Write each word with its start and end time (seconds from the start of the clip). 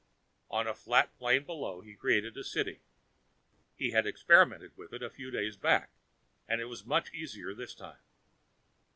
On 0.49 0.65
the 0.65 0.73
flat 0.73 1.15
plain 1.19 1.43
below 1.43 1.81
he 1.81 1.93
created 1.93 2.35
a 2.35 2.43
city. 2.43 2.81
He 3.75 3.91
had 3.91 4.07
experimented 4.07 4.75
with 4.75 4.93
it 4.93 5.03
a 5.03 5.11
few 5.11 5.29
days 5.29 5.57
back, 5.57 5.91
and 6.47 6.59
it 6.59 6.65
was 6.65 6.83
much 6.83 7.13
easier 7.13 7.53
this 7.53 7.75
time. 7.75 8.01